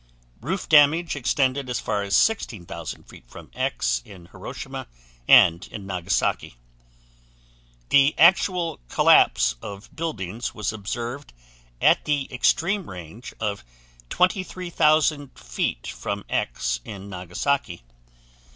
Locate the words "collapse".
8.89-9.57